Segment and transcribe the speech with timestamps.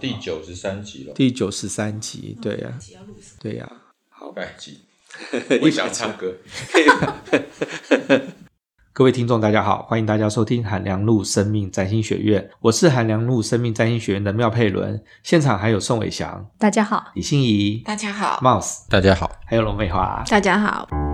[0.00, 1.12] 第九十三集了。
[1.14, 2.78] 第九十三集，对呀、啊，
[3.38, 3.76] 对呀、啊，
[4.08, 4.80] 好，拜集。
[5.62, 6.34] 我想唱歌。
[8.92, 18.40] 各位听众，大家好，欢迎大家收听韩良露生命占星学院，我是韩良露生命占星学院的妙佩伦，现场还有宋伟祥，大家好；李欣怡，大家好。
[18.42, 21.09] ；Mouse，大家好；还有龙美华，大家好。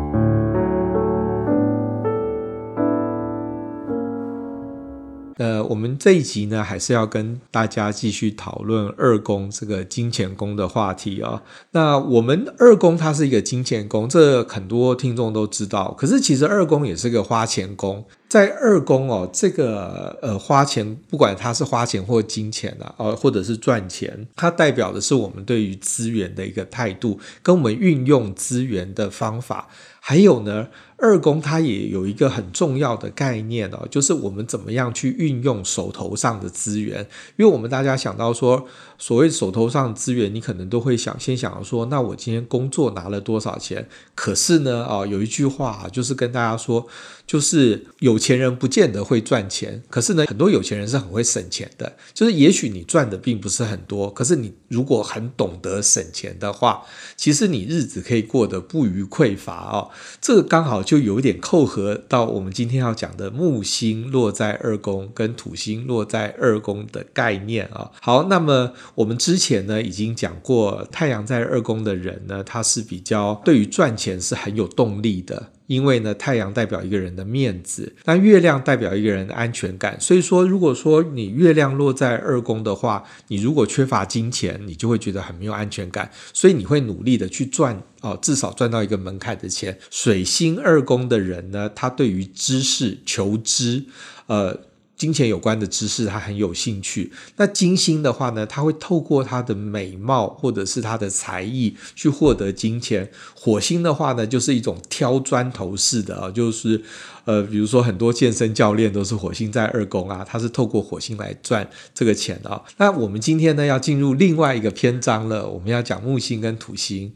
[5.37, 15.95] 呃，我们这一集呢，还是要跟大家继续讨论二宫这个金钱宫的话题啊、那我们二宫它是一个金钱宫，这很多听众都知道。
[15.99, 29.68] 可是其实二宫也是个花钱宫，在二宫哦，这个呃花钱，不管它是花钱或金钱啊，呃，或者是赚钱，它代表的是我们对于资源的一个态度，跟我们运用资源的方法。
[30.00, 30.68] 还有呢，
[30.99, 37.06] 二宫它也有一个很重要的概念哦，就是我们怎么样去运用手头上的资源。
[37.37, 38.67] 因为我们大家想到说，
[38.98, 43.87] 所谓手头上资源，你可能都会想先想到说，那我今天工作拿了多少钱？
[44.15, 46.87] 可是呢，哦，有一句话就是跟大家说，
[47.27, 51.95] 就是有钱人不见得会赚钱，可是呢，很多有钱人是很会省钱的。
[52.15, 56.83] 就是也许你赚的并不是很多，可是你如果很懂得省钱的话，
[57.17, 59.91] 其实你日子可以过得不虞匮乏哦。
[60.23, 67.91] 这个刚好就有点扣合到我们今天要讲的木星落在二宫跟土星落在二宫的概念啊。
[68.01, 75.51] 好，那么我们之前呢已经讲过，太阳在二宫的人呢，他是比较对于赚钱是很有动力的。
[75.67, 80.00] 因为呢，太阳代表一个人的面子，那月亮代表一个人的安全感。
[80.00, 89.78] 所以说，如果说你月亮落在二宫的话，你如果缺乏金钱，你就会觉得很没有安全感，所以你会努力的去赚哦，至少赚到一个门槛的钱。
[89.91, 93.84] 水星二宫的人呢，他对于知识、求知，
[94.27, 94.66] 呃。
[94.97, 97.12] 金钱有关的知识，他很有兴趣。
[97.36, 103.11] 那金星的话呢，他会透过他的美貌或者是他的才艺去获得金钱。
[103.34, 106.83] 火星的话呢，就是一种挑砖头式的啊，就是
[107.27, 112.62] 呃，比如说很多健身教练都是火星在二宫啊，他是透过火星来赚这个钱啊。
[112.79, 117.12] 那我们今天呢，要进入另外一个篇章了，我们要讲木星跟土星。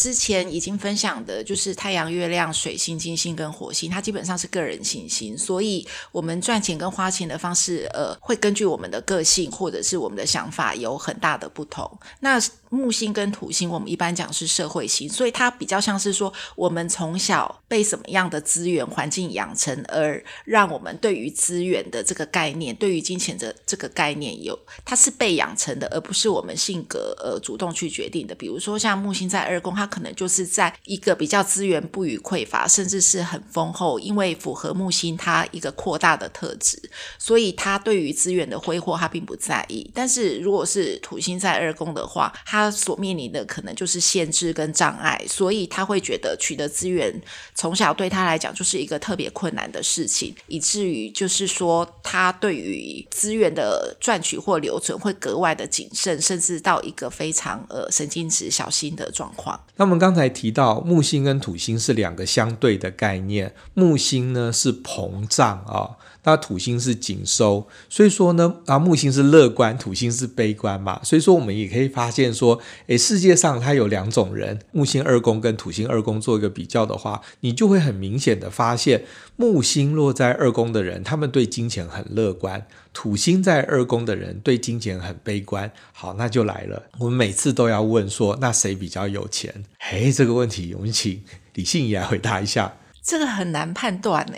[0.00, 12.00] 之前已经分享的就是太阳、月亮、水星、金星跟火星，它基本上是个人行星，所以我们赚钱跟花钱的方式，呃，会根据我们的个性或者是我们的想法有很大的不同。
[12.20, 12.40] 那
[12.70, 28.34] 木星跟土星，我们一般讲是社会星，所以它比较像是说，我们从小被什么样的资源环境养成，而让我们对于资源的这个概念，对于金钱的这个概念有，它是被养成的，而不是我们性格呃主动去决定的。
[28.34, 36.80] 比如说像木星在二宫，它可能就是在一个比较资源不予匮乏，甚至是很丰厚，因为符合木星它一个扩大的特质，
[37.18, 39.90] 所以他对于资源的挥霍他并不在意。
[39.94, 47.12] 但是如果是土星在二宫的话，他所面临的可能就是限制跟障碍，所以他会觉得取得资源
[47.54, 59.58] 从小对他来讲就是一个特别困难的事情，以至于就是说他对于资源的赚取或留存会格外的谨慎，甚至到一个非常呃神经质小心的状况。
[59.80, 79.04] 那我们刚才提到木星跟土星是两个相对的概念，木星呢是膨胀啊、那土星是紧收，所以说呢啊木星是乐观，土星是悲观嘛，所以说我们也可以发现说，诶，世界上它有两种人，木星二宫跟土星二宫做一个比较的话，你就会很明显的发现，
[79.36, 82.66] 木星落在二宫的人，他们对金钱很乐观。
[82.92, 86.82] 土星在二宫的人对金钱很悲观，好，那就来了。
[86.98, 89.64] 我们每次都要问说，那谁比较有钱？
[89.78, 91.22] 嘿，这个问题我们请
[91.54, 92.76] 李信怡来回答一下。
[93.02, 94.34] 这个很难判断呢，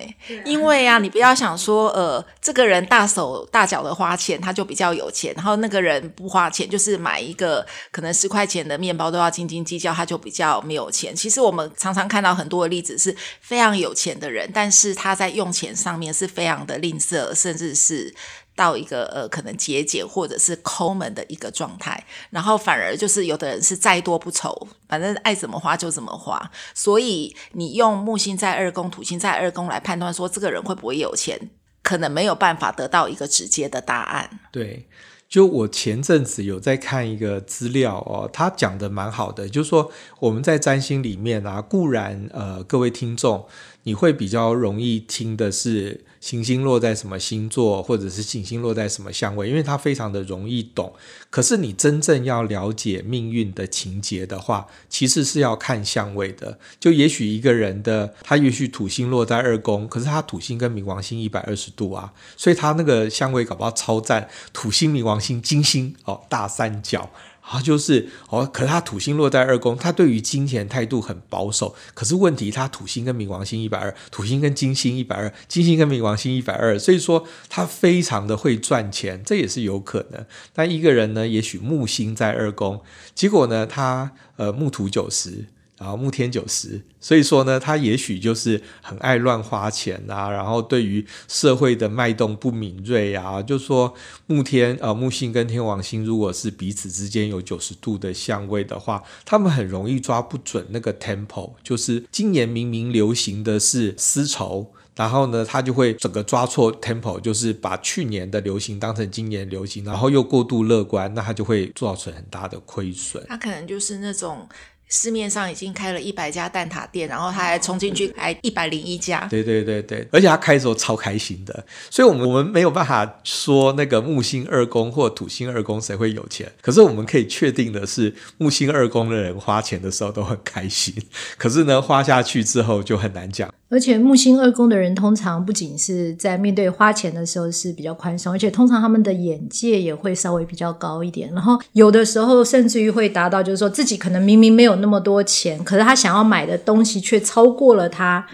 [0.46, 11.14] 因为啊，你不要想说，呃，这个人大手大脚的花钱，他就比较有钱；然后那个人不花钱，就是买一个可能十块钱的面包都要斤斤计较，他就比较没有钱。
[11.14, 18.14] 其实我们常常看到很多的例子是非常有钱的人，但是他在用钱上面是非常的吝啬，甚至是。
[18.54, 26.50] 到一个呃，可能节俭或者是抠门的一个状态，然后反而就是有的人是再多不愁，反正爱怎么花就怎么花。
[26.74, 31.50] 所以你用木星在二宫、土星在二宫来判断说这个人会不会有钱，
[31.82, 34.40] 可能没有办法得到一个直接的答案。
[34.50, 34.88] 对。
[35.28, 39.90] 就我前阵子有在看一个资料哦，他讲的蛮好的，就是说
[40.20, 43.46] 我们在占星里面啊，固然呃各位听众，
[43.84, 50.92] 你会比较容易听的是行星落在什么星座，或者是行星落在什么相位，因为它非常的容易懂。
[51.30, 56.58] 可是你真正要了解命运的情节的话，其实是要看相位的。
[56.78, 67.10] 就也许一个人的他也许土星落在二宫，可是他土星跟冥王星一百二十度啊，所以他那个相位搞不好超赞，土星、冥王星、金星哦，大三角。
[67.42, 71.74] 啊，就是哦，可是他土星落在二宫，他对于金钱态度很保守。
[71.92, 80.24] 可是问题，他土星跟冥王星一百二，土星跟金星一百二，金星跟冥王星一百二，所以说他非常的会赚钱，这也是有可能。
[80.54, 82.80] 但一个人呢，也许木星在二宫，
[83.14, 85.46] 结果呢，他呃木土九十。
[85.82, 93.92] 然后木天九十，所以说呢，他也许就是很爱乱花钱啊，然后对于社会的脉动不敏锐啊，就说
[94.28, 113.24] 木天呃木星跟天王星如果是彼此之间有九十度的相位的话，他们很容易抓不准那个 tempo，就是今年明明流行的是丝绸，然后呢，他就会整个抓错 tempo，就是把去年的流行当成今年流行，然后又过度乐观，那他就会造成很大的亏损。
[113.28, 114.48] 他可能就是那种。
[114.92, 119.26] 市面上已经开了一百家蛋挞店，然后他还冲进去开一百零一家。
[119.30, 121.64] 对对对对，而且他开的时候超开心的。
[121.88, 126.52] 所以，我们我们没有办法说那个木星二宫或土星二宫谁会有钱。
[126.60, 130.94] 可是，我们可以确定的是，木星二宫的人花钱的时候都很开心。
[131.38, 133.50] 可是呢，花下去之后就很难讲。
[133.72, 141.32] 而且木星二宫的人通常不仅是在面对花钱的时候是比较宽松，而且通常他们的眼界也会稍微比较高一点。
[141.32, 148.26] 然后有的时候甚至于会达到，就是说自己可能明明没有那么多钱，可是他想要买的东西却超过了他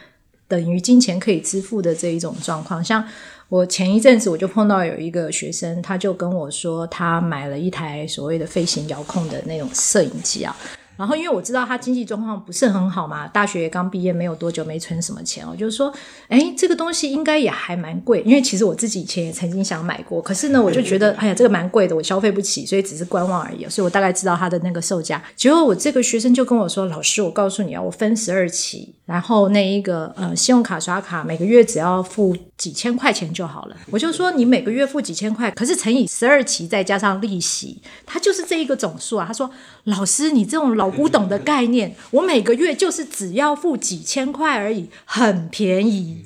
[0.48, 2.82] 等于金钱可以支付的这一种状况。
[2.82, 3.04] 像
[3.48, 10.56] 我前一阵子我就碰到有一个学生，他就跟我说，他买了一台所谓的飞行遥控的那种摄影机啊。
[10.98, 15.94] 然后，因为我知道他经济状况不是很好嘛，大学刚毕业没有多久，没存什么钱，我就说，
[16.26, 25.22] 哎，这个东西应该也还蛮贵，因为其实我自己以前也曾经想买过，可是呢，我就觉得，哎呀，这个蛮贵的，我消费不起，所以只是观望而已，所以我大概知道它的那个售价。
[25.36, 33.76] 结果我这个学生就跟我说，老师，我告诉你啊，我分十二期，然后那一个呃，信用卡刷卡每个月只要付几千块钱就好了。
[33.90, 39.24] 我就说，你每个月付几千块，可是乘以十二期再加上利息，它就是这一个总数啊。
[39.26, 39.50] 他说，
[39.84, 40.88] 老师，你这种老。
[40.98, 46.24] 古董的概念，我每个月就是只要付几千块而已，很便宜。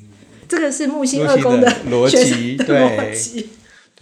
[0.49, 3.15] 这个是木星二宫的逻辑，对。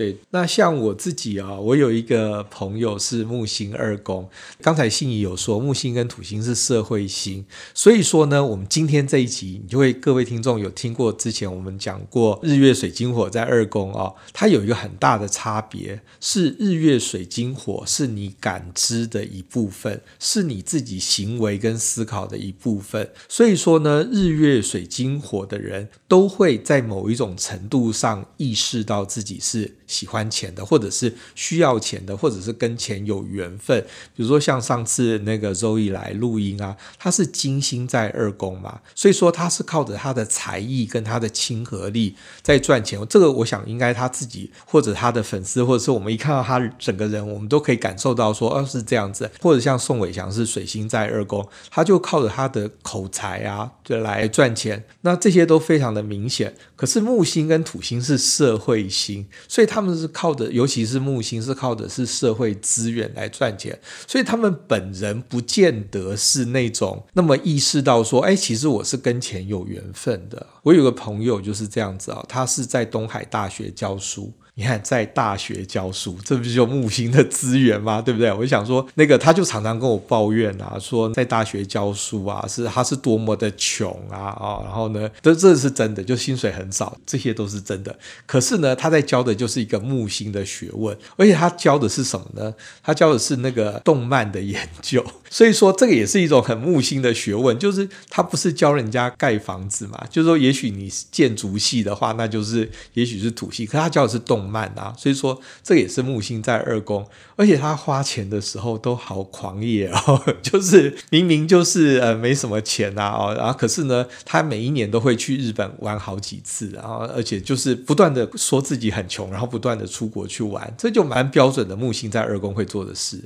[0.01, 4.27] 对，那像我自己啊，我有一个朋友是木星二宫。
[4.63, 7.45] 刚才信仪有说木星跟土星是社会星，
[7.75, 23.11] 所以说呢，我们今天这一集，你就会各位听众有听过之前我们讲过日月水金火在二宫啊，它有一个很大的差别，是日月水金火是你感知的一部分，是你自己行为跟思考的一部分。
[23.29, 29.77] 所以说呢，日月水金火的人都会在某一种程度上意识到自己是。
[29.91, 33.85] 喜欢钱的，或者是需要钱的，或者是跟钱有缘分。
[34.15, 43.05] 比如说像上次那个周易来录音啊，他是金星在二宫嘛，所以说他是靠着他的才艺跟他的亲和力在赚钱。
[43.09, 49.29] 这个我想应该他自己或者他的粉丝，或者是我们一看到他整个人，我们都可以感受到说，哦，是这样子。
[49.41, 54.85] 或者像宋伟祥是水星在二宫，他就靠着他的口才啊，就来赚钱。
[55.01, 56.55] 那这些都非常的明显。
[56.77, 59.80] 可是木星跟土星是社会星，所以他。
[59.81, 70.47] 他们是靠的，尤其是木星是靠的是社会资源来赚钱，所以他们本人不见得是那种那么意识到说，哎，其实我是跟钱有缘分的。
[70.65, 74.31] 我有个朋友就是这样子啊，他是在东海大学教书。
[74.61, 78.03] 你看，在大学教书，这不是就木星的资源吗？
[78.03, 78.31] 对不对？
[78.31, 87.99] 我想说，那个他就常常跟我抱怨啊，说在大学教书啊，是他是多么的穷啊啊，然后呢，这这是真的，就薪水很少，这些都是真的。
[88.27, 92.53] 可是呢，他在教的就是一个木星的学问，而且他教的是什么呢？
[92.83, 95.03] 他教的是那个动漫的研究。
[95.31, 104.50] 所以说，这个也是一种很木星的学问，就是他不是教人家盖房子嘛，就是说，也许你是建筑系的话，那就是也许是土系，可他教的是动。
[104.51, 123.21] 慢啊，所以说这也是木星在二宫，而且他花钱的时候都好狂野哦， 就是明明就是呃没什么钱啊哦，然后可是呢，他每一年都会去日本玩好几次，然后而且就是不断的说自己很穷，然后不断的出国去玩，这就蛮标准的木星在二宫会做的事。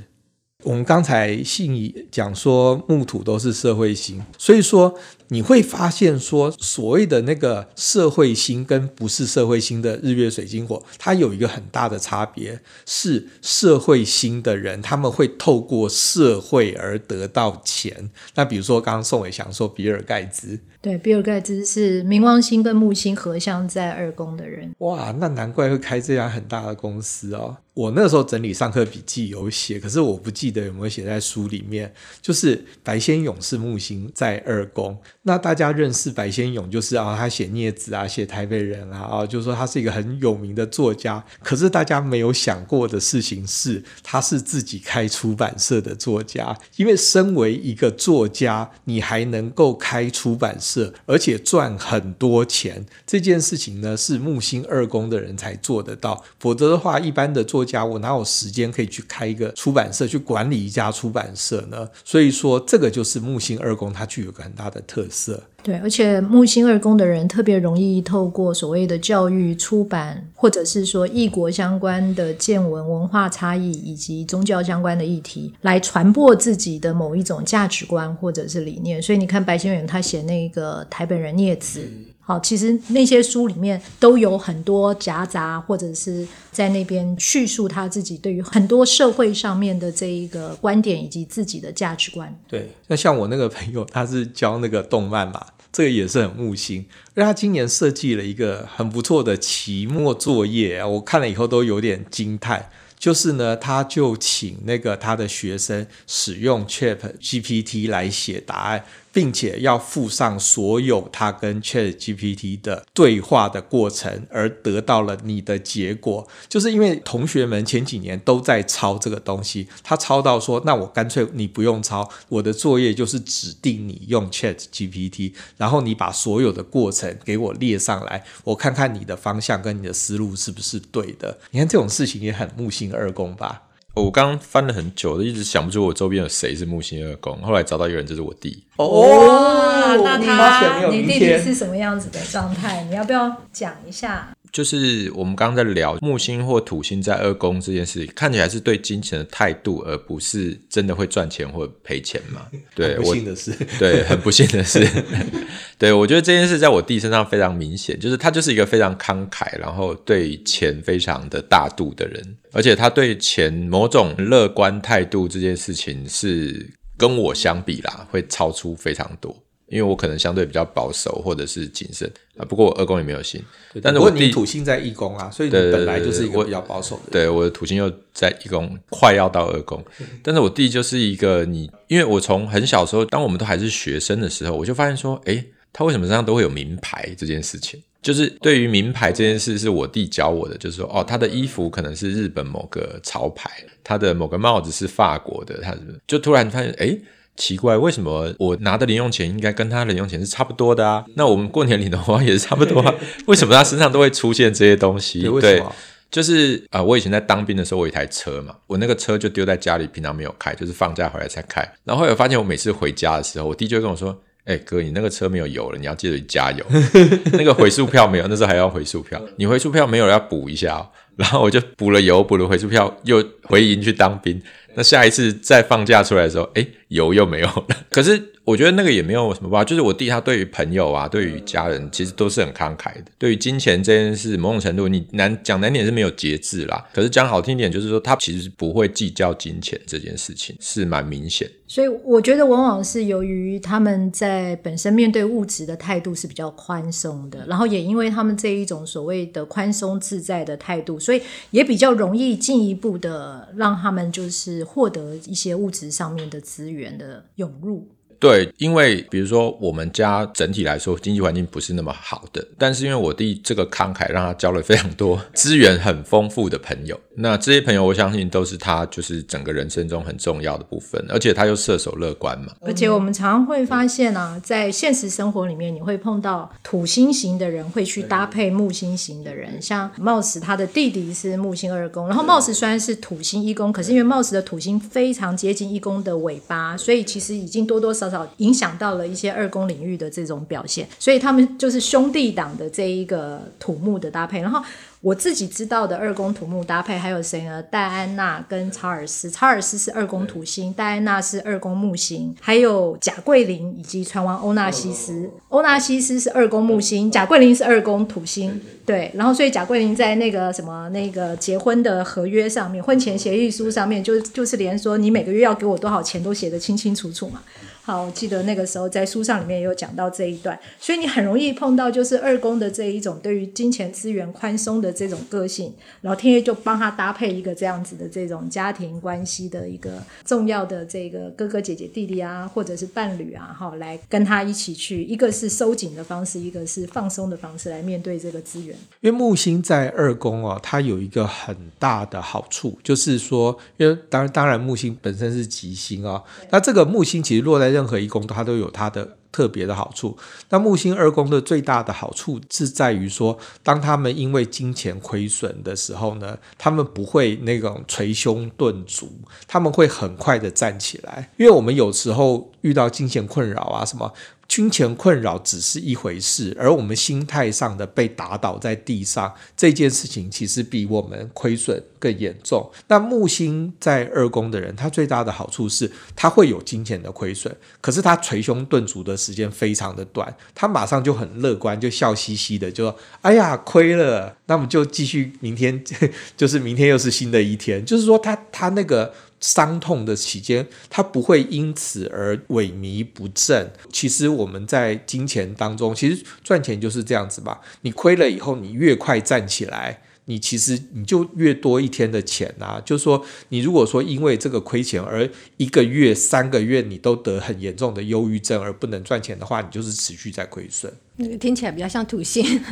[0.63, 4.95] 我们刚才信义讲说木土都是社会星，所以说
[5.35, 18.11] 你会发现说所谓的那个社会星跟不是社会星的日月水晶火，它有一个很大的差别，是社会星的人他们会透过社会而得到钱。
[18.37, 20.61] 那比如说刚刚宋伟祥说比尔盖茨。
[20.81, 24.71] 对，比尔盖茨是冥王星跟木星合相在二宫的人。
[24.79, 27.57] 哇，那难怪会开这样很大的公司哦。
[27.73, 31.93] 我那时候整理上课笔记有写，可是我不记得有没有写在书里面。
[32.21, 41.25] 就是白先勇是木星在二宫，那大家认识白先勇就是啊，他写《孽子》啊，写《台北人》啊，啊，就是说他是一个很有名的作家。
[41.43, 46.55] 可是大家没有想过的事情是，他是自己开出版社的作家。
[46.77, 56.23] 因为身为一个作家，你还能够开出版社，而且赚很多钱，这件事情呢，是木星二宫的人才做得到。
[56.39, 61.89] 否则的话，一般的作家我哪有时间可以去开一个出版社，去管理一家出版社呢？
[62.05, 65.14] 所以说，这个就是木星二宫，它具有个很大的特色。
[65.15, 79.01] Erlebnisse 对，而且木星二宫的人特别容易透过所谓的教育、出版，或者是说异国相关的见闻、文化差异以及宗教相关的议题，来传播自己的某一种价值观或者是理念。
[79.01, 81.81] 所以你看白先勇他写那个《台北人孽子》。
[82.27, 92.35] 好，其实那些书里面都有很多夹杂，或者是在那边叙述他自己对于很多社会上面的这一个观点以及自己的价值观。
[92.49, 102.71] 对，那像我那个朋友，他是教那个动漫嘛，这个也是很木星，而他今年设计了一个很不错的期末作业啊，我看了以后都有点惊叹。
[102.97, 108.85] 就是呢，他就请那个他的学生使用 Chat GPT 来写答案。
[109.15, 131.39] 并且要附上所有他跟 ChatGPT 的对话的过程，而得到了你的结果，就是因为同学们前几年都在抄这个东西，他抄到说，那我干脆你不用抄，我的作业就是指定你用 ChatGPT，然后你把所有的过程给我列上来，我看看你的方向跟你的思路是不是对的。
[131.53, 133.63] 你看这种事情也很木星二宫吧。
[133.95, 137.41] 我刚刚翻了很久，一直想不出我周边有谁是木星二宫。
[137.41, 138.63] 后来找到一个人，就是我弟。
[138.77, 142.83] 哦，那他，你弟弟是什么样子的状态？
[142.91, 144.29] 你要不要讲一下？
[144.55, 152.47] 就是我们刚刚在聊木星或土星在二宫这件事，看起来是对金钱的态度，而不是真的会赚钱或赔钱嘛？
[152.73, 154.89] 对，不幸的是， 对，很不幸的是，
[155.77, 169.44] 对，我觉得这件事在我弟身上非常明显，就是他就是一个非常慷慨，然后对钱非常的大度的人，而且他对钱某种乐观态度这件事情是跟我相比啦，会超出非常多。
[169.67, 173.43] 因为我可能相对比较保守或者是谨慎啊，不过我二宫也没有星，
[173.83, 177.03] 但是我你土星在一宫啊，所以你本来就是一个比较保守的。
[177.11, 179.83] 对，我的土星又在一宫，快要到二宫，
[180.23, 185.43] 但是我弟就是一个你，因为我从很小时候，当我们都还是学生的时候，我就发现说，诶，
[185.73, 187.83] 他为什么身上都会有名牌这件事情？
[188.03, 193.51] 就是对于名牌这件事，是我弟教我的，就是说，哦，他的衣服可能是日本某个潮牌，
[193.83, 197.01] 他的某个帽子是法国的，他是就突然发现，诶。
[197.37, 201.05] 奇怪，为什么我拿的零用钱应该跟他的零用钱是差不多的啊？
[201.17, 202.95] 那我们过年领的话也是差不多啊？
[203.27, 205.23] 为什么他身上都会出现这些东西？
[205.23, 205.63] 对，对
[206.11, 211.69] 就是啊、呃，我以前在当兵的时候，我有一台车嘛，我那个车就丢在家里，平常没有开，就是放假回来才开。
[211.83, 216.65] 然后我发现，我每次回家的时候，我弟就会跟我说：“哎、欸，哥，你那个车没有油了，你要记得加油。
[217.33, 220.87] 那个回数票没有，那时候还要回数票，你回数票没有要补一下哦。”
[221.17, 224.41] 然后我就补了油，补了回数票，又回营去当兵。
[224.77, 227.67] 那下一次再放假出来的时候，诶，油又没有了。
[227.91, 228.34] 可是。
[228.45, 233.05] 我觉得那个也没有什么吧，就是我弟他对于朋友啊，对于家人，其实都是很慷慨的。
[233.17, 236.87] 对于金钱这件事，某种程度你难讲难点是没有节制啦。
[236.93, 241.51] 可是讲好听点，就是说他其实不会计较金钱这件事情，是蛮明显。
[241.67, 257.89] 所以我觉得往往是由于他们在本身面对物质的态度是比较宽松的，然后也因为他们这一种所谓的宽松自在的态度，所以也比较容易进一步的让他们就是获得一些物质上面的资源的涌入。
[258.19, 266.99] 对，因为比如说我们家整体来说经济环境不是那么好的，但是因为我弟这个慷慨，让他交了非常多 资源很丰富的朋友。
[267.17, 272.53] 那这些朋友，我相信都是他就是整个人生中很重要的部分，而且他又射手乐观嘛。
[272.61, 288.25] 而且我们常常会发现啊，在现实生活里面，你会碰到土星型的人会去搭配木星型的人，像帽子他的弟弟是木星二宫，然后帽子虽然是土星一宫，可是因为帽子的土星非常接近一宫的尾巴，所以其实已经多多少少。
[288.39, 294.41] 影响到了一些二宫领域的这种表现，所以他们就是兄弟党的这一个土木的搭配。
[294.41, 294.61] 然后
[295.05, 297.63] 我自己知道的二宫土木搭配还有谁呢？
[297.65, 305.29] 戴安娜跟查尔斯，查尔斯是二宫土星，戴安娜是二宫木星，还有贾桂林以及船王欧纳西斯。
[305.51, 308.59] 欧纳西斯是二宫木星，贾桂林是二宫土星。
[308.87, 317.43] 对，然后所以贾桂林在那个什么那个结婚的合约上面，婚前协议书上面就就是连说你每个月要给我多少钱都写得清清楚楚嘛。
[317.87, 338.75] 好，我记得那个时候在书上里面也有讲到这一段，所以你很容易碰到就是二宫的这一种对于金钱资源宽松的这种个性，然后天蝎就帮他搭配一个这样子的这种家庭关系的一个重要的这个哥哥姐姐弟弟啊，或者是伴侣啊，哈，来跟他一起去，一个是收紧的方式，一个是放松的方式来面对这个资源。
[339.03, 350.17] 因为木星在二宫哦，它有一个很大的好处，就是说，因为当然当然木星本身是吉星啊、哦，那这个木星其实落在任何一宫，它都有它的特别的好处。
[350.51, 359.11] 那木星二宫的最大的好处是在于说，当他们因为金钱亏损的时候呢，他们不会那种捶胸顿足，
[359.49, 361.31] 他们会很快的站起来。
[361.37, 364.13] 因为我们有时候遇到金钱困扰啊什么。
[364.55, 372.71] 金钱困扰只是一回事，而我们心态上的被打倒在地上这件事情，其实比我们亏损更严重。
[372.87, 385.83] 那木星在二宫的人，他最大的好处是他会有金钱的亏损，可是他捶胸顿足的时间非常的短，他马上就很乐观，就笑嘻嘻的就说：“哎呀，亏了，那么就继续，明天
[386.39, 389.13] 就是明天又是新的一天。”就是说他，他他那个。
[389.45, 393.71] 伤痛的期间，他不会因此而萎靡不振。
[393.93, 397.61] 其实我们在金钱当中，其实赚钱就是这样子吧。
[397.83, 402.81] 你亏了以后，你越快站起来，你其实你就越多一天的钱啊。
[402.83, 410.91] 就是说，你如果说因为这个亏钱而一个月、三个月你都得很严重的忧郁症而不能赚钱的话，你就是持续在亏损。
[411.17, 412.65] 那个听起来比较像土星。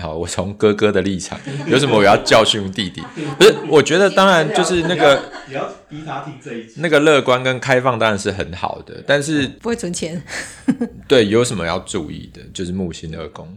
[0.00, 3.02] 好，我从哥哥的立场，有什么我要教训弟弟？
[3.38, 6.74] 不是，我觉得当然就是那个，你要逼他听这一集。
[6.76, 10.20] 那个乐观跟开放当然是很好的，但是不会存钱。
[11.06, 12.40] 对，有什么要注意的？
[12.52, 13.56] 就是木星二宫。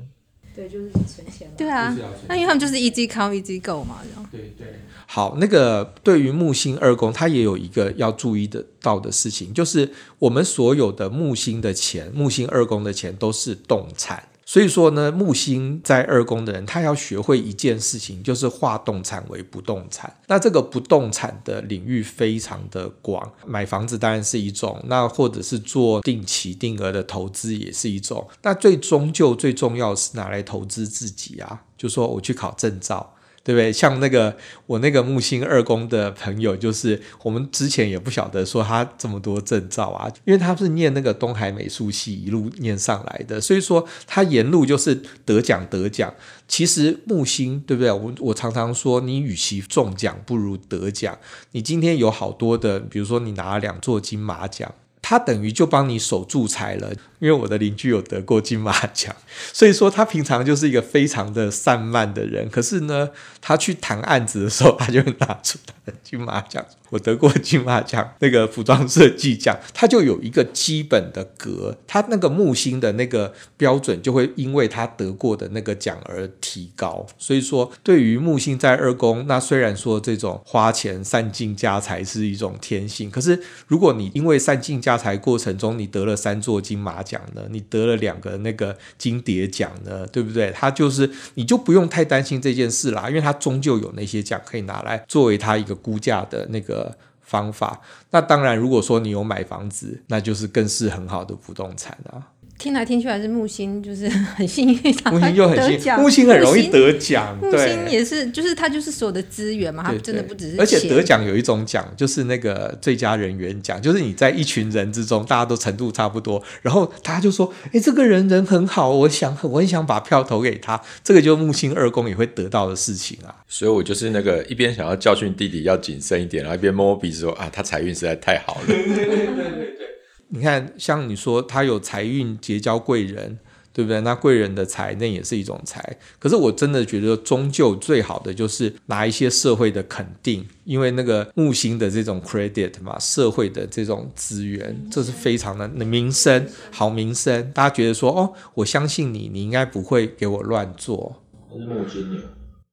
[0.56, 1.52] 对，就是存钱。
[1.58, 1.96] 对啊，
[2.28, 4.30] 那因为他们就是 easy come easy go 嘛，这样。
[4.32, 4.68] 对对。
[5.08, 14.24] 好，那个对于木星二宫，它也有一个要注意的到的事情，就是我们所有的木星的钱，木星二宫的钱都是动产。
[14.54, 20.16] 所以说呢，木星在二宫的人，他要学会一件事情，就是化动产为不动产。
[20.28, 28.30] 那这个不动产的领域非常的广，买房子当然是一种，那或者是做定期定额的投资也是一种。
[28.44, 33.13] 那最终就最重要是拿来投资自己啊，就说我去考证照。
[33.44, 33.74] 对不对？
[33.74, 34.36] 像那个
[34.66, 46.14] 我那个木星二宫的朋友，就是我们之前也不晓得说他这么多证照啊，因为他是念那个东海美术系一路念上来的，所以说他沿路就是得奖得奖。
[46.48, 47.92] 其实木星对不对？
[47.92, 51.18] 我我常常说，你与其中奖，不如得奖。
[51.52, 54.74] 你今天有好多的，比如说你拿了两座金马奖。
[55.06, 59.16] 他等于就帮你守住财了，因为我的邻居有得过金马奖，
[59.54, 62.50] 所以说他平常就是一个非常的散漫的人。
[62.50, 63.10] 可是呢，
[63.40, 66.66] 他去谈案子的时候，他就拿出他的金马奖。
[66.90, 77.08] 我得过金马奖，那个服装设计奖， 他就有一个基本的格，他那个木星的那个标准就会因为他得过的那个奖而提高。
[77.18, 90.52] 所以说，对于木星在二宫，那虽然说这种花钱散尽家财是一种天性，可是如果你因为散尽家财过程中，你得了三座金马奖呢，你得了两个那个金蝶奖呢，对不对？
[90.52, 97.82] 他就是你就不用太担心这件事啦，因为他终究有那些奖可以拿来作为他一个估价的那个方法。
[98.12, 102.33] 那当然，如果说你有买房子，那就是更是很好的不动产啊。
[102.58, 107.38] 听来听去还是木星，就是 很幸运，木星就很幸运，木星很容易得奖。
[107.42, 110.58] 木星也是，就是它就是所有的资源嘛，它真的不只是。
[110.60, 123.36] 而且得奖有一种奖，就是那个最佳人员奖，就是你在一群人之中，大家都程度差不多，然后大家就说：“哎，这个人人很好，我想我很想把票投给他。”这个就木星二宫也会得到的事情啊。
[123.50, 129.88] 所以我就是那个一边想要教训弟弟要谨慎一点，然后一边摸摸鼻子说：“啊，他财运实在太好了。”对对对对对。
[130.36, 133.38] 你看，像你说他有财运结交贵人，
[133.72, 134.02] 对不对？
[134.02, 135.96] 那贵人的财，那也是一种财。
[136.18, 147.52] 可是我真的觉得，终究最好的就是拿一些社会的肯定，因为那个木星的这种 credit 嘛，社会的这种资源，这是非常的名声，好名声。
[147.52, 151.22] 大家觉得说，哦，我相信你，你应该不会给我乱做。
[151.52, 152.22] 是木金牛，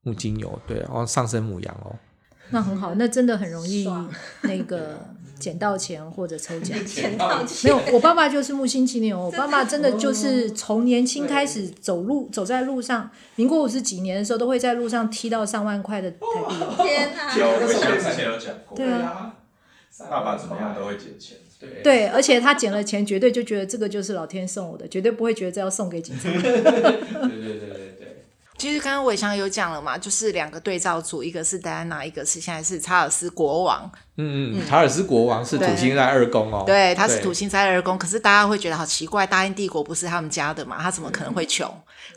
[0.02, 1.94] 木金牛，对，然后上升母羊哦。
[2.48, 3.86] 那很好，那真的很容易
[4.44, 4.98] 那个。
[5.40, 6.78] 捡到钱或者抽奖。
[6.84, 9.18] 捡到钱没有，我爸爸就是木星金牛。
[9.18, 16.54] 我爸爸真的就是从年轻开始走路，走在路上，民国五十几年的时候，都会在路上踢到上万块的台币。
[16.84, 17.36] 天哪！
[17.36, 18.76] 有，我之前有讲过。
[18.76, 19.34] 对啊，
[20.10, 21.38] 爸爸怎么样都会捡钱。
[21.58, 26.30] 对，对，而且他捡了钱，绝对就觉得这个就是老天送我的，绝对不会觉得这要送给警察。
[26.32, 28.26] 对对对对对。
[28.56, 33.90] 其实刚刚伟翔有讲了嘛，就是两个对照组，一个是戴安娜，一个是现在是查尔斯国王。
[34.20, 36.64] 嗯嗯，查尔斯国王是土星在二宫哦。
[36.66, 40.76] 对，他是土星在二宫，可是大家会觉得好奇怪，大英帝国不是他们家的嘛？
[40.80, 41.68] 他怎么可能会穷？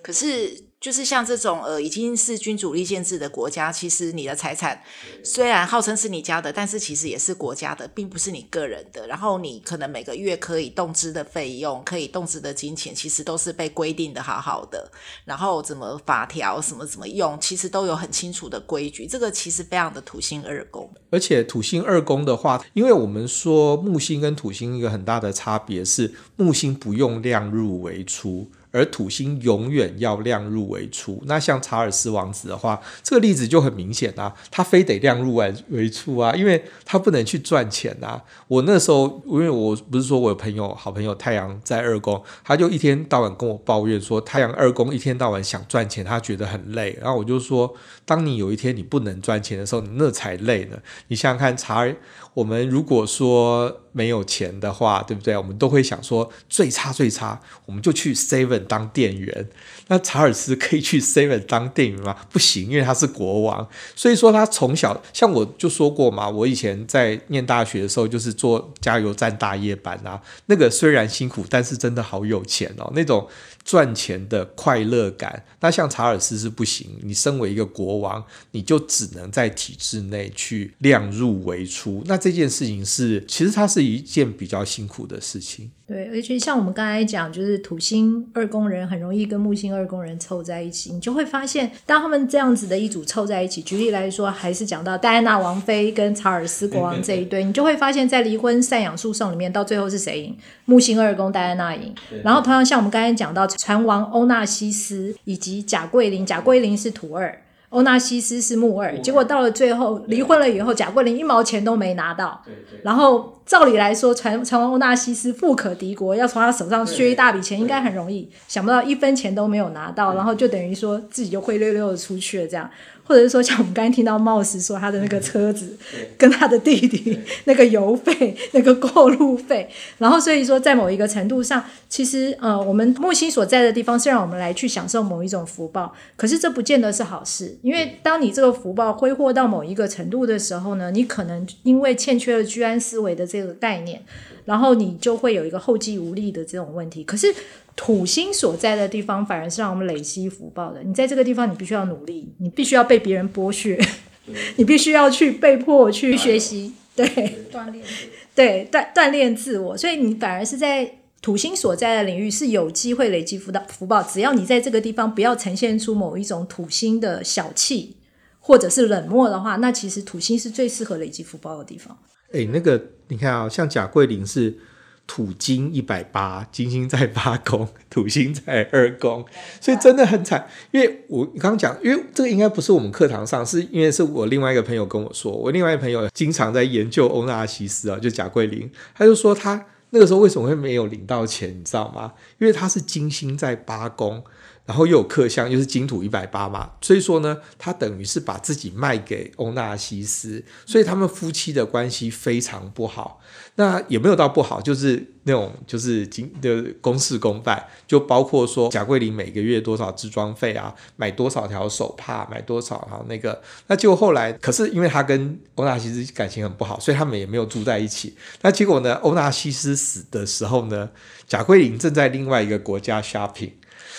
[0.01, 0.63] 可是。
[0.83, 4.83] 就是像这种呃，已经是君主立宪制的国家，其实你的财产
[5.23, 9.07] 虽然号称是你家的，但是其实也是国家的，并不是你个人的。
[9.07, 14.91] 然后你可能每个月可以动支的费用，可以动支的金钱，其实都是被规定的好好的。
[15.23, 19.07] 然后怎么法条什么怎么用，其实都有很清楚的规矩。
[19.07, 20.93] 这个其实非常的土星二宫。
[21.09, 28.51] 而且土星二宫的话，因为我们说木星跟土星一个很大的差别是，木星不用量入为出。
[28.73, 38.19] 而土星永远要量入为出，那像查尔斯王子的话，这个例子就很明显啊，他非得量入为为出啊，因为他不能去赚钱啊。
[38.47, 46.97] 我那时候，因为我不是说我有朋友，好朋友太阳在二宫，他就一天到晚跟我抱怨说，太阳二宫一天到晚想赚钱，他觉得很累。
[46.99, 47.71] 然后我就说，
[48.05, 50.79] 当你有一天你不能赚钱的时候，你那才累呢。
[51.09, 51.87] 你想想看，查，
[52.33, 53.79] 我们如果说。
[53.95, 55.37] 没有钱的话，对不对？
[55.37, 59.47] 我们都会想说最差最差，我们就去 Seven 当店员。
[59.87, 62.17] 那查尔斯可以去 Seven 当店员吗？
[62.31, 63.69] 不行，因为他是国王。
[63.95, 70.19] 所以说他从小，像我就说过嘛，我以前在念大学的时候，就是做加油站大夜班啊。
[70.47, 73.27] 那个虽然辛苦，但是真的好有钱哦，那种。
[73.63, 76.99] 赚钱的快乐感，那像查尔斯是不行。
[77.01, 82.03] 你身为一个国王，你就只能在体制内去量入为出。
[82.05, 85.71] 那这件事情是，其实它是一件比较辛苦的事情。
[85.93, 100.35] 对，而且像我们刚才讲，就是土星二宫人很容易跟木星二宫人凑在一起，你就会发现，当他们这样子的一组凑在一起，举例来说，还是讲到戴安娜王妃跟查尔斯国王这一对，你就会发现在离婚赡养诉讼里面，到最后是谁赢？
[100.65, 101.93] 木星二宫戴安娜赢。
[102.23, 103.47] 然后同样像我们刚才讲到。
[103.63, 107.42] 船王欧纳西斯以及贾桂林，贾桂林是土二，
[107.73, 112.39] 欧纳西斯是木二，结果到了最后离婚了以后，贾桂林一毛钱都没拿到。
[112.83, 122.69] 然后照理来说，传传闻欧纳西斯富可敌国，要从他手上削一大笔钱应该很容易，想不到一分钱都没有拿到，然后就等于说自己就灰溜溜的出去了这样。
[123.05, 125.77] 或者是说，像我们刚才听到冒斯说他的那个车子，
[126.17, 144.01] 跟他的弟弟那个油费、 那个过路费，然后所以说，在某一个程度上，其实呃，我们木星所在的地方是让我们来去享受某一种福报，可是这不见得是好事，因为当你这个福报挥霍到某一个程度的时候呢，你可能因为欠缺了居安思危的这个概念，
[144.45, 147.03] 然后你就会有一个后继无力的这种问题。
[147.03, 147.33] 可是。
[147.75, 150.83] 土星所在的地方，反而是让我们累积福报的。
[150.83, 153.75] 你在这个地方，你必须要努力，你必须要被别人剥削，
[154.57, 157.03] 你必须要去被迫去学习，对，
[157.51, 157.83] 锻炼，
[158.35, 159.75] 对，锻锻炼自我。
[159.75, 164.03] 所以你反而是在土星所在的领域是有机会累积福到福报。
[164.03, 167.95] 只要你在这个地方不要呈现出某一种土星的小气
[168.39, 171.97] 或者是冷漠的话，那其实土星是最适合累积福报的地方。
[172.33, 174.59] 诶，那个你看啊，像贾桂林是。
[175.05, 179.25] 土金一百八，金星在八宫，土星在二宫，
[179.59, 180.47] 所以真的很惨。
[180.71, 192.13] 因为我刚刚讲，因为这个应该不是我们课堂上，是因为是我另外一个朋友跟我说，我另外一个朋友经常在研究欧纳西斯啊，就贾桂林，他就说他那个时候为什么会没有领到钱，你知道吗？
[192.39, 194.23] 因为他是金星在八宫。
[194.65, 203.19] 然后又有克相，又是金土一百八嘛，所以说呢，他等于是把自己卖给欧纳西斯，所以他们夫妻的关系非常不好。
[203.55, 213.39] 那也没有到不好，就是那种就是金的公事公办，就包括说贾桂林每个月多少置装费啊，买多少条手帕，买多少哈那个。
[213.67, 218.15] 那结果后来，可是因为他跟欧纳西斯感情很不好，所以他们也没有住在一起。
[218.41, 220.89] 那结果呢，欧纳西斯死的时候呢，
[221.27, 223.51] 贾桂林正在另外一个国家 shopping。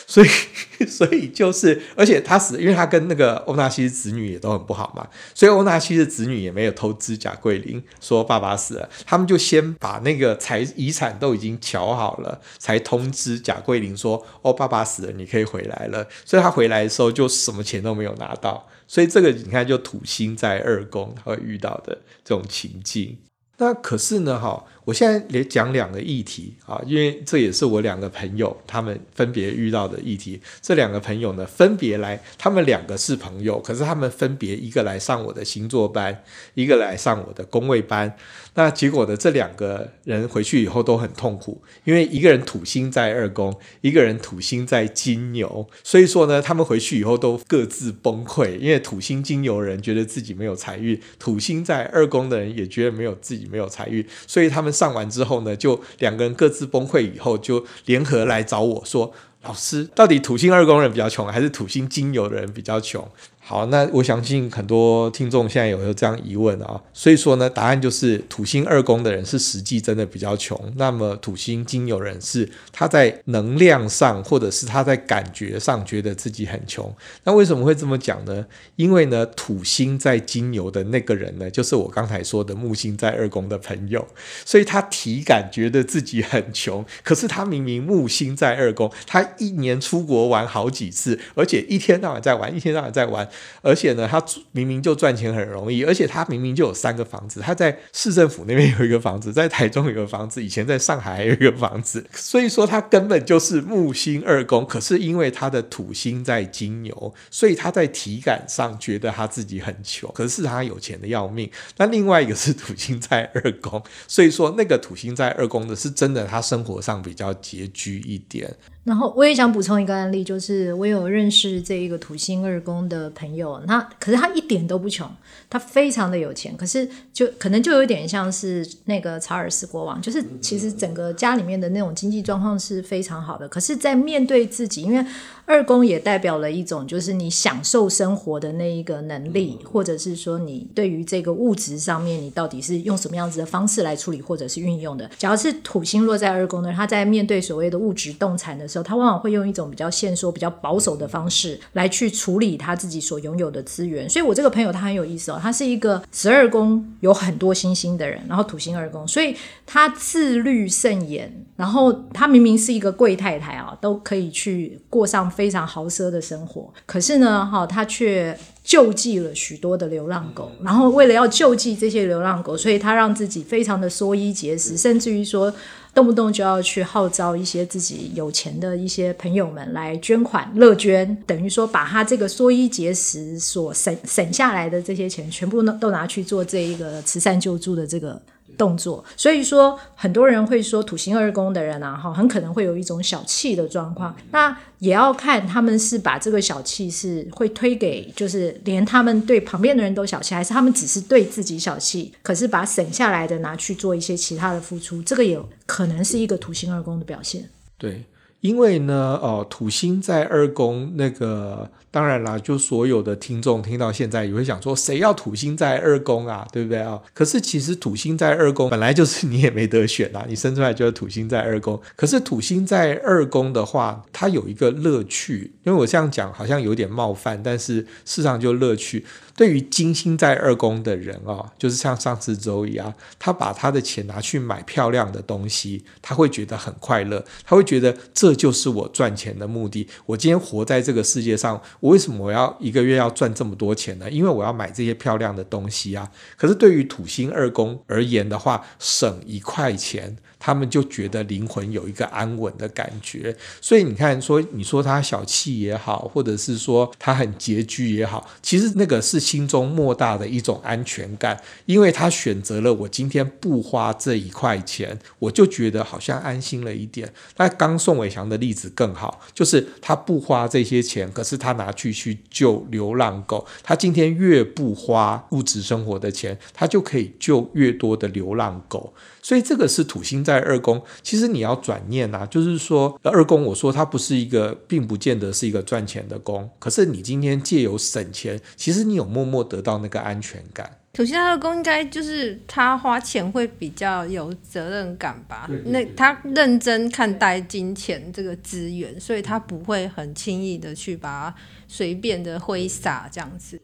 [0.06, 0.28] 所以，
[0.86, 16.06] 所以就是，而且他死，因为他跟那个欧纳西斯子女也都很不好嘛，所以欧纳西的子女也没有通知贾桂林说爸爸死了，他们就先把那个财遗产都已经乔好了，才通知贾桂林说哦，爸爸死了，你可以回来了。
[16.24, 23.16] 所以他回来的时候就什么钱都没有拿到，所以这个你看就土星在二宫他会遇到的这种情境。
[23.56, 30.40] 那可是呢，哈，我现在也讲两个议题啊，因为这也是我两个朋友他们分别遇到的议题。
[30.60, 36.22] 这两个朋友呢，分别来，他们两个是朋友，可是他们分别一个来上我的星座班，
[36.54, 38.14] 一个来上我的宫位班。
[38.56, 59.12] 那结果呢，这两个人回去以后都很痛苦，因为一个人土星在二宫，一个人土星在金牛，所以说呢，他们回去以后都各自崩溃，因为土星金牛人觉得自己没有财运，土星在二宫的人也觉得没有自己没有财运，所以他们上完之后呢，就两个人各自崩溃以后，就联合来找我说
[59.44, 63.06] ：“老师，到底土星二宫人比较穷，还是土星金牛的人比较穷？”
[63.46, 76.90] 好，那我相信很多听众现在有有这样疑问啊，所以说呢，答案就是土星二宫的人是实际真的比较穷，那么土星金牛人是他在能量上或者是他在感觉上觉得自己很穷。
[77.24, 78.46] 那为什么会这么讲呢？
[78.76, 84.08] 因为呢，土星在金牛的那个人呢，就是我刚才说的木星在二宫的朋友，
[84.46, 93.28] 所以他体感觉得自己很穷，可是他明明木星在二宫，他一年出国玩好几次，而且一天到晚在玩，一天到晚在玩。
[93.62, 104.66] 而且呢，他明明就赚钱很容易，而且他明明就有三个房子，他在市政府那边有一个房子，在台中有一个房子，以前在上海还有一个房子，所以说他根本就是木星二宫。
[104.66, 111.50] 可是因为他的土星在金牛，所以他在体感上觉得他自己很穷，可是他有钱的要命。
[111.76, 118.54] 那另外一个是土星在二宫，所以说那个土星在二宫的是真的，他生活上比较拮据一点。
[118.84, 125.10] 然后我也想补充一个案例，就是我有认识这一个土星二宫的朋友，那可是他一点都不穷，
[125.54, 135.06] 他非常的有钱，可是就可能就有点像是那个查尔斯国王，就是其实整个家里面的那种经济状况是非常好的，可是，在面对自己，因为
[135.46, 145.08] 二宫也代表了一种就是你享受生活的那一个能力，或者是说你对于这个物质上面，你到底是用什么样子的方式来处理或者是运用的。
[145.16, 154.10] 假如是土星落在二宫呢，他在面对所谓的物质动产的时候，他往往会用一种比较限缩、比较保守的方式来去处理他自己所拥有的资源。
[154.10, 161.30] 所以，我这个朋友他很有意思哦，他是一个十二宫有很多星星的人，然后土星二宫，所以他自律甚严。
[161.54, 170.50] 然后他明明是一个贵太太啊，都可以去过上非常豪奢的生活，可是呢，哈，他却救济了许多的流浪狗。
[170.62, 175.52] 然后为了要救济这些流浪狗，所以他让自己非常的缩衣节食，甚至于说。
[175.94, 188.20] 动不动就要去号召一些自己有钱的一些朋友们来捐款乐捐，等于说把他这个缩衣节食所省省下来的这些钱，全部都都拿去做这一个慈善救助的这个。
[188.56, 194.14] 动作，所以说很多人会说土星二宫的人啊，哈，很可能会有一种小气的状况。
[194.30, 207.48] 那也要看他们是把这个小气是会推给，就是连他们对旁边的人都小气，还是他们只是对自己小气，可是把省下来的拿去做一些其他的付出，这个也可能是一个土星二宫的表现。
[207.78, 208.04] 对，
[208.44, 211.70] 因为呢，哦，土星在二宫那个。
[211.90, 217.00] 当然啦，就所有的听众听到现在也会想说，谁要土星在二宫啊，对不对啊？
[217.14, 221.80] 可是其实土星在二宫本来就是你也没得选啊， 你生出来就是土星在二宫。
[221.94, 229.06] 可是土星在二宫的话，它有一个乐趣，因为我这样讲好像有点冒犯，但是事实上就乐趣。
[229.36, 239.88] 对于金星在二宫的人啊，就是像上次周一啊，他把他的钱拿去买漂亮的东西，他会觉得很快乐，他会觉得这就是我赚钱的目的。
[240.06, 241.60] 我今天活在这个世界上。
[241.80, 244.10] 我为什么我要一个月要赚这么多钱呢？
[244.10, 246.10] 因为我要买这些漂亮的东西啊。
[246.36, 250.16] 可是对于土星二宫而言的话，省一块钱。
[250.44, 267.10] 他们就觉得灵魂有一个安稳的感觉，所以你看，说你说他小气也好，或者是说他很拮据也好，其实那个是心中莫大的一种安全感，因为他选择了我今天不花这一块钱，我就觉得好像安心了一点。
[267.38, 278.92] 那刚宋伟祥的例子更好，就是他不花这些钱，可是他拿去去救流浪狗，他今天越不花物质生活的钱，他就可以救越多的流浪狗。
[279.24, 290.70] 所以这个是土星在二宫，其实你要转念啊，就是说二宫，我说它不是一个，并不见得是一个赚钱的宫，可是你今天借由省钱，其实你有默默得到那个安全感。
[290.92, 295.46] 土星二宫应该就是他花钱会比较有责任感吧？
[295.48, 303.58] 对对对，那他认真看待金钱这个资源，所以他不会很轻易的去把它随便的挥洒这样子。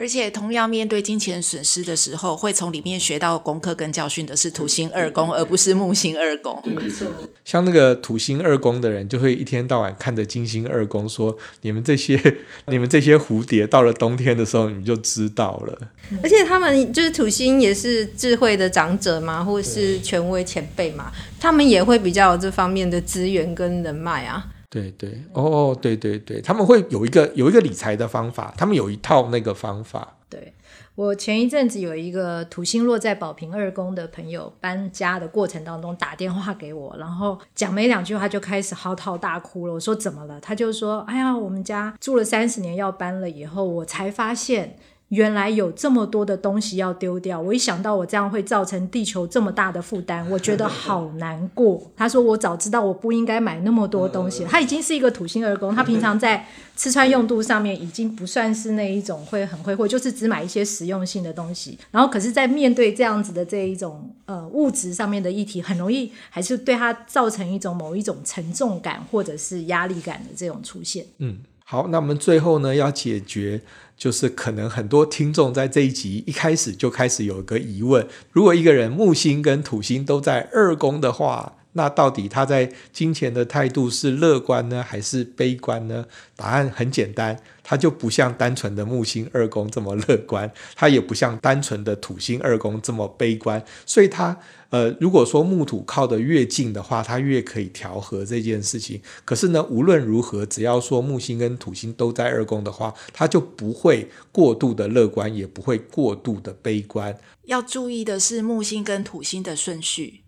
[0.00, 6.58] 而且同样面对金钱损失的时候，会从里面学到功课跟教训的是土星二宫，而不是木星二宫。
[6.64, 7.06] 没错，
[7.44, 12.18] 像那个土星二宫的人，就会一天到晚看着金星二宫说：“你们这些，
[12.68, 15.78] 你们这些蝴蝶，到了冬天的时候，你们就知道了。”
[16.22, 24.46] 而且他们就是土星，也是智慧的长者嘛，或者是权威前辈嘛，他们也会比较有这方面的资源跟人脉啊。
[24.70, 30.16] 对对，哦，对对对，他们会有一个有一个理财的方法，他们有一套那个方法。
[30.28, 30.54] 对，
[30.94, 39.74] 我前一阵子有一个土星落在宝瓶二宫的朋友，搬家的过程当中打电话给我，然后讲没两句话就开始嚎啕大哭了。
[39.74, 40.40] 我说怎么了？
[40.40, 44.76] 他就说：“哎呀，我们家住了三十年要搬了，以后我才发现。”
[45.10, 51.90] 原来有这么多的东西要丢掉，我一想到我这样会造成地球这么大的负担，我觉得好难过。
[51.96, 56.46] 他说：“我早知道我不应该买那么多东西。”他已经是一个土星二宫，他平常在
[56.76, 61.76] 吃穿用度上面已经不算是那一种会很挥霍，就是只买一些实用性的东西。
[61.90, 71.04] 然后，可是，在面对这样子的这一种呃物质上面的议题，很容易还是对他造成一种某一种沉重感或者是压力感的这种出现。
[71.18, 73.60] 嗯，好，那我们最后呢要解决。
[74.00, 86.04] 就是可能很多听众在这一集一开始就开始有一个疑问：如果一个人木星跟土星都在二宫的话，那到底他在金钱的态度是乐观呢，还是悲观呢？
[86.36, 94.36] 答案很简单，他就不像单纯的木星二宫这么乐观，他也不像单纯的土星二宫这么悲观，所以他。
[94.70, 99.02] 呃，如果说木土靠得越近的话，他越可以调和这件事情。
[99.24, 107.18] 可是呢，无论如何，只要说木星跟土星都在二宫的话，他就不会过度的乐观，也不会过度的悲观。
[107.46, 110.20] 要注意的是木星跟土星的顺序。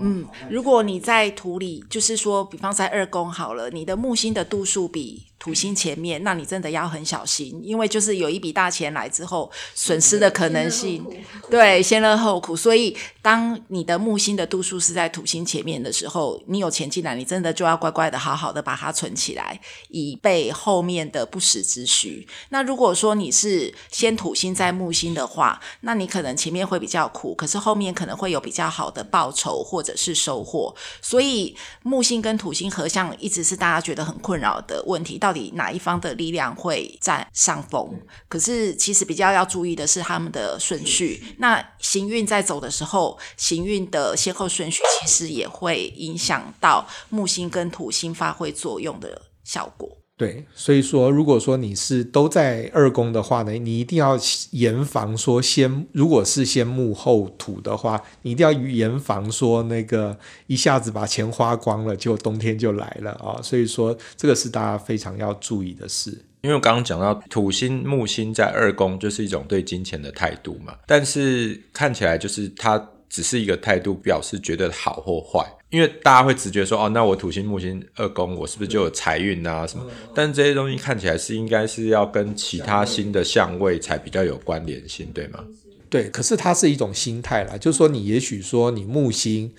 [0.00, 11.04] 嗯，如果你在土里，就是说，比方在二宫好了，你的木星的度数比土星前面，那你真的要很小心，因为就是有一笔大钱来之后，损失的可能性，
[11.48, 12.56] 对，先乐后苦。
[12.56, 22.26] 所以，当你的木星的度数是在土星前面的时候，你有钱进来，你真的就要乖乖的好好的把它存起来，以备后面的不时之需。
[22.48, 30.74] 那如果说你是先土星再木星的话，那你可能前面会比较苦，可是后面可能会有比较好的报酬或者是收获。
[31.00, 35.16] 所以，木星跟土星合相一直是大家觉得很困扰的问题。
[35.16, 38.00] 到底哪一方的力量会占上风？
[38.28, 41.22] 可是其实比较要注意的是他们的顺序。
[41.38, 49.97] 那行运在走的时候，行运的先后顺序其实也会影响到木星跟土星发挥作用的效果。
[50.18, 54.18] 对，所以说，如果说你是都在二宫的话呢，你一定要
[54.50, 66.10] 严防说先，如果是先木后土的话，你一定要严防说那个一下子把钱花光了，就冬天就来了啊、所以说，这个是大家非常要注意的事。
[66.40, 75.46] 因为我刚刚讲到土星木星在二宫，就是一种对金钱的态度嘛，但是看起来就是它只是一个态度，表示觉得好或坏。
[75.70, 79.84] 因为大家会直觉说，哦，那我土星木星二宫，我是不是就有财运啊什么？
[80.14, 85.44] 但这些东西看起来是应该是要跟其他星的相位才比较有关联性，对吗？
[85.90, 89.52] 对，可是它是一种心态啦，就是说你也许说你木星，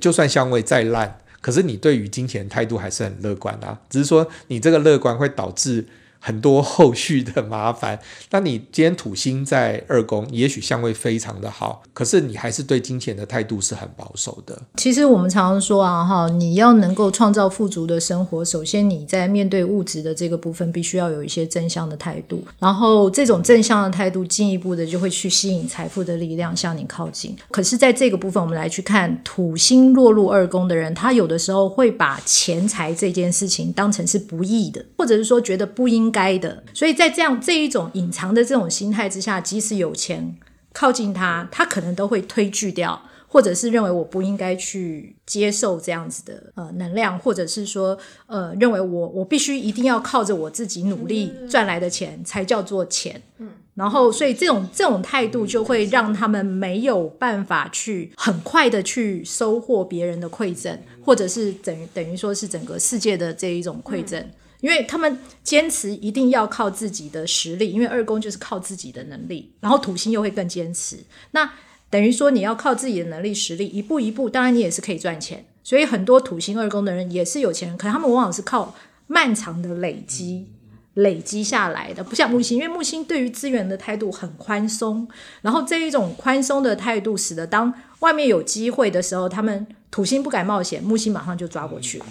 [0.00, 5.86] 就算相位再烂，可是你对于金钱态度还是很乐观啊，只是说你这个乐观会导致。
[6.26, 8.00] 很多后续的麻烦。
[8.32, 14.60] 那你今天土星在二宫，也许相位非常的好，可是你还是对金钱的态度是很保守的。
[14.74, 22.42] 其实我们常常说啊，哈，你要能够创造富足的生活，首先你在面对物质的这个部分，必须要有一些正向的态度。
[22.58, 27.36] 然后这种正向的态度，进一步的就会去吸引财富的力量向你靠近。
[27.52, 36.12] 可是，在这个部分，我们来去看土星落入二宫的人，他有的时候会把钱财这件事情当成是不义的，或者是说觉得不应。
[36.16, 40.34] 该的，所以在这样这一种隐藏的这种心态之下，即使有钱
[40.72, 53.20] 靠近他，他可能都会推拒掉，或者是认为我不应该去接受这样子的呃能量，或者是说呃认为我我必须一定要靠着我自己努力赚来的钱才叫做钱。
[53.36, 64.24] 嗯，然后所以这种这种态度就会让他们没有办法去很快的去收获别人的馈赠，或者是等于等于说是整个世界的这一种馈赠。
[64.66, 70.98] 因为他们坚持一定要靠自己的实力，因为二宫就是靠自己的能力，然后土星又会更坚持。
[71.30, 71.48] 那
[71.88, 75.46] 等于说你要靠自己的能力实力，一步一步，当然你也是可以赚钱。
[75.62, 78.74] 所以很多土星二宫的人也是有钱人，可是他们往往是靠
[79.06, 80.48] 漫长的累积
[80.94, 85.06] 累积下来的，不像木星，因为木星对于资源的态度很宽松，
[85.42, 92.06] 然后这一种宽松的态度，使得当外面有机会的时候，他们土星不敢冒险，木星马上就抓过去了。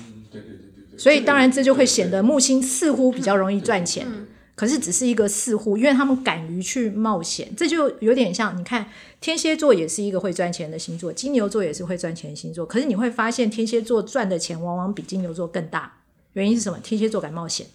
[0.97, 4.07] 所以当然这就会显得木星似乎比较容易赚钱，
[4.55, 8.87] 可是只是一个似乎，因为他们敢于去冒险，这就有点像你看
[9.19, 12.65] 天蝎座也是一个会赚钱的星座，金牛座也是会赚钱的星座。
[12.65, 16.01] 可是你会发现天蝎座赚的钱往往比金牛座更大，
[16.33, 16.79] 原因是什么？
[16.81, 17.67] 天蝎座敢冒险，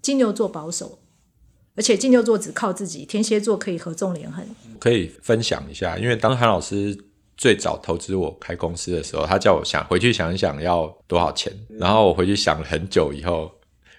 [0.00, 0.98] 金牛座保守，
[1.76, 4.44] 而且金牛座只靠自己，天蝎座可以合纵连横。
[4.78, 6.96] 可以分享一下，因为当韩老师
[7.42, 13.50] 最早投资我开公司的时候，他叫我想回去想一想要多少钱，然后我回去想了很久以后。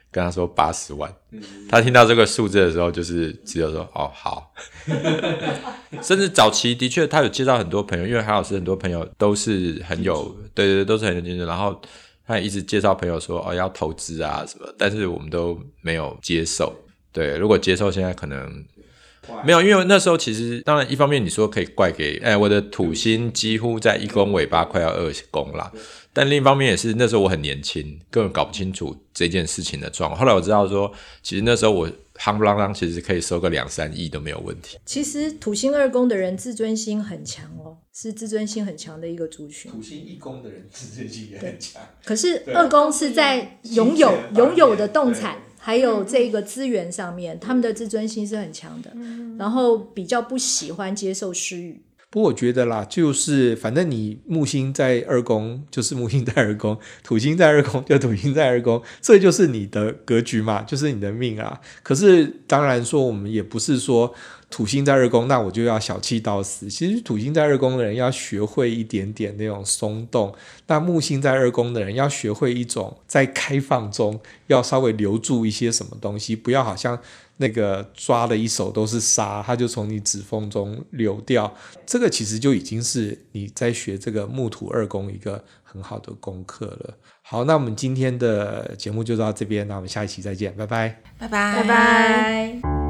[0.10, 1.12] 跟他说八十万，
[1.68, 4.54] 他听到这个数字的时候，就是只有说哦好，
[6.04, 11.82] 甚至早期的确他有介绍很多朋友，因为韩老师很多朋友都是很有，对对对，都是很有经验，然后
[12.28, 16.72] 他也一直介绍朋友说哦要投资啊什么，但是我们都没有接受。
[17.12, 18.64] 对，如果接受，现在可能
[19.44, 25.72] 没有，因为那时候其实当然一方面你说可以怪给，哎，我的土星几乎在一宫尾巴快要二宫了。
[26.16, 30.20] 但另一方面也是那时候我很年轻，根本搞不清楚这件事情的状况。
[30.20, 30.92] 后来我知道说，
[31.24, 34.78] 其实那时候我夯不啷当，其实可以收个两三亿都没有问题。
[34.86, 39.72] 其实土星二宫的人自尊心很强哦，是自尊心很强的一个族群。
[39.72, 41.82] 土星一宫的人自尊心也很强。
[42.06, 48.92] 可是二宫是在拥有拥有的动产还有这个资源上面，他们的自尊心是很强的，
[49.40, 51.82] 然后比较不喜欢接受施予。
[52.14, 61.60] 不过我觉得啦，就是反正你木星在二宫，就是木星在二宫； 土星在二宫，就土星在二宫，这就是你的格局嘛，就是你的命啊。
[61.82, 64.14] 可是当然说，我们也不是说
[64.52, 66.70] 土星在二宫，那我就要小气到死。
[66.70, 70.36] 其实土星在二宫的人要学会一点点那种松动，
[70.68, 77.00] 那木星在二宫的人要学会一种在开放中要稍微留住一些什么东西，不要好像。
[77.44, 81.54] 那个抓了一手都是沙，它就从你指缝中流掉。
[81.86, 86.94] 这个其实就已经是你在学这个木土二宫一个很好的功课了。
[87.22, 92.83] 好，那我们今天的节目就到这边，那我们下一期再见，拜拜，拜拜，拜拜。